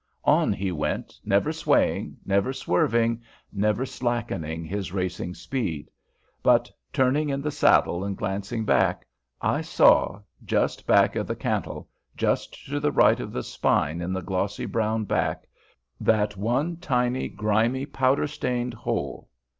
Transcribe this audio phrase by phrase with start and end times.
[0.25, 3.21] On he went, never swaying, never swerving,
[3.53, 5.91] never slackening his racing speed;
[6.41, 9.05] but, turning in the saddle and glancing back,
[9.43, 11.87] I saw, just back of the cantle,
[12.17, 15.47] just to the right of the spine in the glossy brown back,
[15.99, 19.29] that one tiny, grimy, powder stained hole.